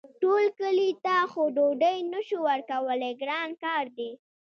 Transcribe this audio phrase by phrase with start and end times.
[0.21, 4.11] ټول کلي ته خو ډوډۍ نه شو ورکولی ګران کار دی.